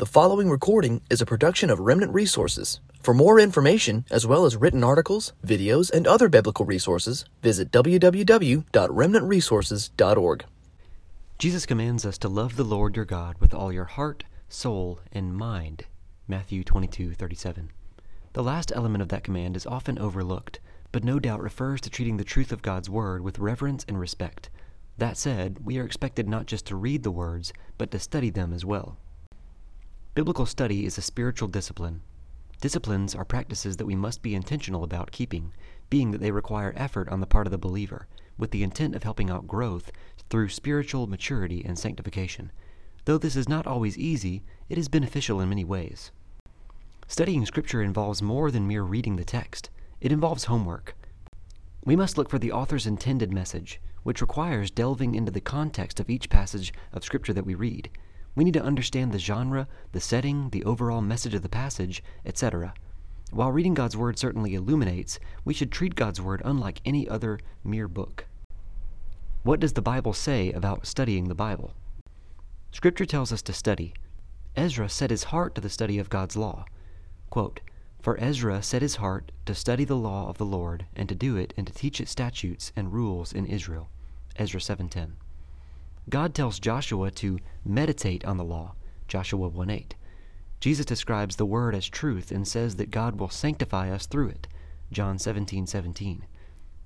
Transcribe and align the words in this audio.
The 0.00 0.06
following 0.06 0.48
recording 0.48 1.02
is 1.10 1.20
a 1.20 1.26
production 1.26 1.68
of 1.68 1.78
Remnant 1.78 2.14
Resources. 2.14 2.80
For 3.02 3.12
more 3.12 3.38
information, 3.38 4.06
as 4.10 4.26
well 4.26 4.46
as 4.46 4.56
written 4.56 4.82
articles, 4.82 5.34
videos, 5.46 5.92
and 5.92 6.06
other 6.06 6.30
biblical 6.30 6.64
resources, 6.64 7.26
visit 7.42 7.70
www.remnantresources.org. 7.70 10.44
Jesus 11.36 11.66
commands 11.66 12.06
us 12.06 12.16
to 12.16 12.30
love 12.30 12.56
the 12.56 12.64
Lord 12.64 12.96
your 12.96 13.04
God 13.04 13.36
with 13.40 13.52
all 13.52 13.70
your 13.70 13.84
heart, 13.84 14.24
soul, 14.48 15.00
and 15.12 15.36
mind. 15.36 15.84
Matthew 16.26 16.64
22:37. 16.64 17.68
The 18.32 18.42
last 18.42 18.72
element 18.74 19.02
of 19.02 19.10
that 19.10 19.24
command 19.24 19.54
is 19.54 19.66
often 19.66 19.98
overlooked, 19.98 20.60
but 20.92 21.04
no 21.04 21.18
doubt 21.18 21.42
refers 21.42 21.82
to 21.82 21.90
treating 21.90 22.16
the 22.16 22.24
truth 22.24 22.52
of 22.52 22.62
God's 22.62 22.88
word 22.88 23.20
with 23.20 23.38
reverence 23.38 23.84
and 23.86 24.00
respect. 24.00 24.48
That 24.96 25.18
said, 25.18 25.58
we 25.62 25.76
are 25.76 25.84
expected 25.84 26.26
not 26.26 26.46
just 26.46 26.64
to 26.68 26.74
read 26.74 27.02
the 27.02 27.10
words, 27.10 27.52
but 27.76 27.90
to 27.90 27.98
study 27.98 28.30
them 28.30 28.54
as 28.54 28.64
well. 28.64 28.96
Biblical 30.12 30.44
study 30.44 30.86
is 30.86 30.98
a 30.98 31.02
spiritual 31.02 31.46
discipline. 31.46 32.02
Disciplines 32.60 33.14
are 33.14 33.24
practices 33.24 33.76
that 33.76 33.86
we 33.86 33.94
must 33.94 34.22
be 34.22 34.34
intentional 34.34 34.82
about 34.82 35.12
keeping, 35.12 35.52
being 35.88 36.10
that 36.10 36.20
they 36.20 36.32
require 36.32 36.74
effort 36.76 37.08
on 37.10 37.20
the 37.20 37.28
part 37.28 37.46
of 37.46 37.52
the 37.52 37.58
believer, 37.58 38.08
with 38.36 38.50
the 38.50 38.64
intent 38.64 38.96
of 38.96 39.04
helping 39.04 39.30
out 39.30 39.46
growth 39.46 39.92
through 40.28 40.48
spiritual 40.48 41.06
maturity 41.06 41.64
and 41.64 41.78
sanctification. 41.78 42.50
Though 43.04 43.18
this 43.18 43.36
is 43.36 43.48
not 43.48 43.68
always 43.68 43.96
easy, 43.96 44.42
it 44.68 44.78
is 44.78 44.88
beneficial 44.88 45.40
in 45.40 45.48
many 45.48 45.64
ways. 45.64 46.10
Studying 47.06 47.46
Scripture 47.46 47.80
involves 47.80 48.20
more 48.20 48.50
than 48.50 48.66
mere 48.66 48.82
reading 48.82 49.14
the 49.14 49.24
text, 49.24 49.70
it 50.00 50.10
involves 50.10 50.46
homework. 50.46 50.96
We 51.84 51.94
must 51.94 52.18
look 52.18 52.28
for 52.28 52.40
the 52.40 52.50
author's 52.50 52.86
intended 52.86 53.32
message, 53.32 53.80
which 54.02 54.20
requires 54.20 54.72
delving 54.72 55.14
into 55.14 55.30
the 55.30 55.40
context 55.40 56.00
of 56.00 56.10
each 56.10 56.28
passage 56.28 56.72
of 56.92 57.04
Scripture 57.04 57.32
that 57.32 57.46
we 57.46 57.54
read. 57.54 57.90
We 58.34 58.44
need 58.44 58.54
to 58.54 58.62
understand 58.62 59.12
the 59.12 59.18
genre, 59.18 59.66
the 59.92 60.00
setting, 60.00 60.50
the 60.50 60.64
overall 60.64 61.00
message 61.00 61.34
of 61.34 61.42
the 61.42 61.48
passage, 61.48 62.02
etc. 62.24 62.74
While 63.32 63.52
reading 63.52 63.74
God's 63.74 63.96
Word 63.96 64.18
certainly 64.18 64.54
illuminates, 64.54 65.18
we 65.44 65.54
should 65.54 65.72
treat 65.72 65.94
God's 65.94 66.20
Word 66.20 66.42
unlike 66.44 66.80
any 66.84 67.08
other 67.08 67.38
mere 67.64 67.88
book. 67.88 68.26
What 69.42 69.60
does 69.60 69.72
the 69.72 69.82
Bible 69.82 70.12
say 70.12 70.52
about 70.52 70.86
studying 70.86 71.28
the 71.28 71.34
Bible? 71.34 71.74
Scripture 72.72 73.06
tells 73.06 73.32
us 73.32 73.42
to 73.42 73.52
study. 73.52 73.94
Ezra 74.56 74.88
set 74.88 75.10
his 75.10 75.24
heart 75.24 75.54
to 75.54 75.60
the 75.60 75.70
study 75.70 75.98
of 75.98 76.10
God's 76.10 76.36
law. 76.36 76.64
Quote, 77.30 77.60
For 78.00 78.18
Ezra 78.20 78.62
set 78.62 78.82
his 78.82 78.96
heart 78.96 79.32
to 79.46 79.54
study 79.54 79.84
the 79.84 79.96
law 79.96 80.28
of 80.28 80.38
the 80.38 80.44
Lord, 80.44 80.86
and 80.94 81.08
to 81.08 81.14
do 81.14 81.36
it, 81.36 81.54
and 81.56 81.66
to 81.66 81.72
teach 81.72 82.00
its 82.00 82.10
statutes 82.10 82.72
and 82.76 82.92
rules 82.92 83.32
in 83.32 83.46
Israel. 83.46 83.88
Ezra 84.36 84.60
7.10 84.60 85.12
God 86.10 86.34
tells 86.34 86.58
Joshua 86.58 87.12
to 87.12 87.38
meditate 87.64 88.24
on 88.24 88.36
the 88.36 88.42
law, 88.42 88.74
Joshua 89.06 89.46
1 89.46 89.70
8. 89.70 89.94
Jesus 90.58 90.84
describes 90.84 91.36
the 91.36 91.46
word 91.46 91.72
as 91.72 91.88
truth 91.88 92.32
and 92.32 92.48
says 92.48 92.74
that 92.76 92.90
God 92.90 93.20
will 93.20 93.28
sanctify 93.28 93.92
us 93.92 94.06
through 94.06 94.30
it, 94.30 94.48
John 94.90 95.20
17 95.20 95.68
17. 95.68 96.24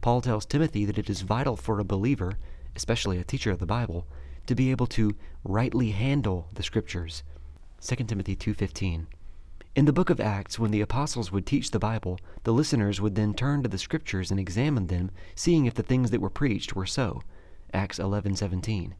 Paul 0.00 0.22
tells 0.22 0.46
Timothy 0.46 0.86
that 0.86 0.96
it 0.96 1.10
is 1.10 1.20
vital 1.20 1.54
for 1.54 1.78
a 1.78 1.84
believer, 1.84 2.38
especially 2.74 3.18
a 3.18 3.24
teacher 3.24 3.50
of 3.50 3.58
the 3.58 3.66
Bible, 3.66 4.06
to 4.46 4.54
be 4.54 4.70
able 4.70 4.86
to 4.86 5.14
rightly 5.44 5.90
handle 5.90 6.48
the 6.54 6.62
scriptures, 6.62 7.22
2 7.78 8.08
Timothy 8.08 8.34
2:15. 8.34 9.06
In 9.76 9.84
the 9.84 9.92
book 9.92 10.08
of 10.08 10.18
Acts, 10.18 10.58
when 10.58 10.70
the 10.70 10.80
apostles 10.80 11.30
would 11.30 11.44
teach 11.44 11.72
the 11.72 11.78
Bible, 11.78 12.18
the 12.44 12.54
listeners 12.54 13.02
would 13.02 13.16
then 13.16 13.34
turn 13.34 13.62
to 13.64 13.68
the 13.68 13.76
scriptures 13.76 14.30
and 14.30 14.40
examine 14.40 14.86
them, 14.86 15.10
seeing 15.34 15.66
if 15.66 15.74
the 15.74 15.82
things 15.82 16.10
that 16.10 16.22
were 16.22 16.30
preached 16.30 16.74
were 16.74 16.86
so. 16.86 17.20
Acts 17.74 17.98
11:17. 17.98 18.94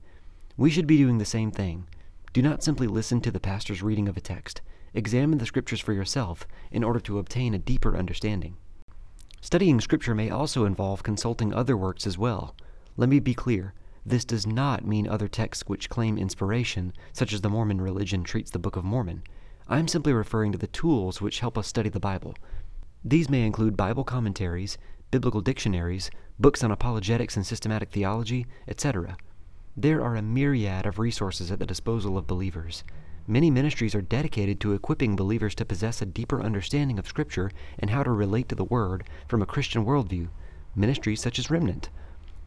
We 0.60 0.68
should 0.68 0.86
be 0.86 0.98
doing 0.98 1.16
the 1.16 1.24
same 1.24 1.50
thing. 1.50 1.86
Do 2.34 2.42
not 2.42 2.62
simply 2.62 2.86
listen 2.86 3.22
to 3.22 3.30
the 3.30 3.40
pastor's 3.40 3.82
reading 3.82 4.08
of 4.08 4.18
a 4.18 4.20
text. 4.20 4.60
Examine 4.92 5.38
the 5.38 5.46
scriptures 5.46 5.80
for 5.80 5.94
yourself 5.94 6.46
in 6.70 6.84
order 6.84 7.00
to 7.00 7.18
obtain 7.18 7.54
a 7.54 7.58
deeper 7.58 7.96
understanding. 7.96 8.58
Studying 9.40 9.80
scripture 9.80 10.14
may 10.14 10.28
also 10.28 10.66
involve 10.66 11.02
consulting 11.02 11.54
other 11.54 11.78
works 11.78 12.06
as 12.06 12.18
well. 12.18 12.54
Let 12.98 13.08
me 13.08 13.20
be 13.20 13.32
clear. 13.32 13.72
This 14.04 14.26
does 14.26 14.46
not 14.46 14.84
mean 14.84 15.08
other 15.08 15.28
texts 15.28 15.64
which 15.66 15.88
claim 15.88 16.18
inspiration, 16.18 16.92
such 17.14 17.32
as 17.32 17.40
the 17.40 17.48
Mormon 17.48 17.80
religion 17.80 18.22
treats 18.22 18.50
the 18.50 18.58
Book 18.58 18.76
of 18.76 18.84
Mormon. 18.84 19.22
I 19.66 19.78
am 19.78 19.88
simply 19.88 20.12
referring 20.12 20.52
to 20.52 20.58
the 20.58 20.66
tools 20.66 21.22
which 21.22 21.40
help 21.40 21.56
us 21.56 21.68
study 21.68 21.88
the 21.88 22.00
Bible. 22.00 22.34
These 23.02 23.30
may 23.30 23.46
include 23.46 23.78
Bible 23.78 24.04
commentaries, 24.04 24.76
biblical 25.10 25.40
dictionaries, 25.40 26.10
books 26.38 26.62
on 26.62 26.70
apologetics 26.70 27.34
and 27.34 27.46
systematic 27.46 27.92
theology, 27.92 28.44
etc. 28.68 29.16
There 29.80 30.04
are 30.04 30.14
a 30.14 30.20
myriad 30.20 30.84
of 30.84 30.98
resources 30.98 31.50
at 31.50 31.58
the 31.58 31.64
disposal 31.64 32.18
of 32.18 32.26
believers. 32.26 32.84
Many 33.26 33.50
ministries 33.50 33.94
are 33.94 34.02
dedicated 34.02 34.60
to 34.60 34.74
equipping 34.74 35.16
believers 35.16 35.54
to 35.54 35.64
possess 35.64 36.02
a 36.02 36.04
deeper 36.04 36.42
understanding 36.42 36.98
of 36.98 37.08
Scripture 37.08 37.50
and 37.78 37.88
how 37.88 38.02
to 38.02 38.10
relate 38.10 38.50
to 38.50 38.54
the 38.54 38.62
Word 38.62 39.04
from 39.26 39.40
a 39.40 39.46
Christian 39.46 39.86
worldview, 39.86 40.28
ministries 40.76 41.22
such 41.22 41.38
as 41.38 41.50
Remnant. 41.50 41.88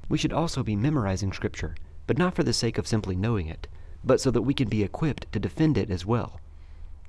We 0.07 0.19
should 0.19 0.31
also 0.31 0.61
be 0.61 0.75
memorizing 0.75 1.33
Scripture, 1.33 1.73
but 2.05 2.19
not 2.19 2.35
for 2.35 2.43
the 2.43 2.53
sake 2.53 2.77
of 2.77 2.85
simply 2.85 3.15
knowing 3.15 3.47
it, 3.47 3.67
but 4.03 4.21
so 4.21 4.29
that 4.29 4.43
we 4.43 4.53
can 4.53 4.69
be 4.69 4.83
equipped 4.83 5.31
to 5.31 5.39
defend 5.39 5.75
it 5.75 5.89
as 5.89 6.05
well. 6.05 6.39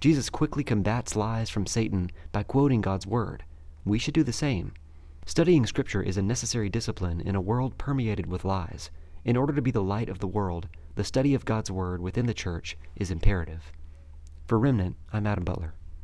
Jesus 0.00 0.30
quickly 0.30 0.64
combats 0.64 1.14
lies 1.14 1.50
from 1.50 1.66
Satan 1.66 2.10
by 2.32 2.44
quoting 2.44 2.80
God's 2.80 3.06
Word. 3.06 3.44
We 3.84 3.98
should 3.98 4.14
do 4.14 4.22
the 4.22 4.32
same. 4.32 4.72
Studying 5.26 5.66
Scripture 5.66 6.02
is 6.02 6.16
a 6.16 6.22
necessary 6.22 6.70
discipline 6.70 7.20
in 7.20 7.36
a 7.36 7.42
world 7.42 7.76
permeated 7.76 8.26
with 8.26 8.46
lies. 8.46 8.90
In 9.24 9.38
order 9.38 9.54
to 9.54 9.62
be 9.62 9.70
the 9.70 9.82
light 9.82 10.10
of 10.10 10.18
the 10.18 10.26
world, 10.26 10.68
the 10.96 11.04
study 11.04 11.34
of 11.34 11.46
God's 11.46 11.70
Word 11.70 12.02
within 12.02 12.26
the 12.26 12.34
church 12.34 12.76
is 12.94 13.10
imperative. 13.10 13.72
For 14.46 14.58
Remnant, 14.58 14.96
I'm 15.14 15.26
Adam 15.26 15.44
Butler. 15.44 15.74